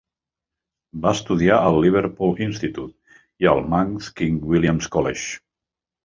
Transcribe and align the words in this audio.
Va 1.01 1.11
estudiat 1.17 1.65
al 1.65 1.75
Liverpool 1.83 2.33
Institute 2.45 3.19
i 3.45 3.49
al 3.51 3.61
Manx 3.73 4.09
King 4.21 4.39
William's 4.53 4.89
College. 4.97 5.29